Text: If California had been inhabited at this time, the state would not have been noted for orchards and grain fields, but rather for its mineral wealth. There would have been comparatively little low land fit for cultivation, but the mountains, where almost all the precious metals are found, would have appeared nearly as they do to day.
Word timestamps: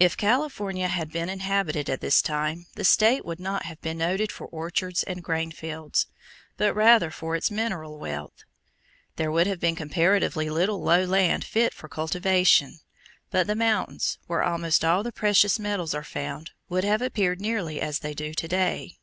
If 0.00 0.16
California 0.16 0.88
had 0.88 1.12
been 1.12 1.28
inhabited 1.28 1.88
at 1.88 2.00
this 2.00 2.20
time, 2.20 2.66
the 2.74 2.82
state 2.82 3.24
would 3.24 3.38
not 3.38 3.66
have 3.66 3.80
been 3.80 3.98
noted 3.98 4.32
for 4.32 4.48
orchards 4.48 5.04
and 5.04 5.22
grain 5.22 5.52
fields, 5.52 6.08
but 6.56 6.74
rather 6.74 7.08
for 7.12 7.36
its 7.36 7.52
mineral 7.52 7.96
wealth. 7.96 8.42
There 9.14 9.30
would 9.30 9.46
have 9.46 9.60
been 9.60 9.76
comparatively 9.76 10.50
little 10.50 10.82
low 10.82 11.04
land 11.04 11.44
fit 11.44 11.72
for 11.72 11.88
cultivation, 11.88 12.80
but 13.30 13.46
the 13.46 13.54
mountains, 13.54 14.18
where 14.26 14.42
almost 14.42 14.84
all 14.84 15.04
the 15.04 15.12
precious 15.12 15.56
metals 15.60 15.94
are 15.94 16.02
found, 16.02 16.50
would 16.68 16.82
have 16.82 17.00
appeared 17.00 17.40
nearly 17.40 17.80
as 17.80 18.00
they 18.00 18.12
do 18.12 18.34
to 18.34 18.48
day. 18.48 18.98